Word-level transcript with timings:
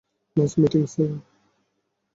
Nice 0.37 0.53
meeting, 0.61 0.83
sir. 0.93 1.11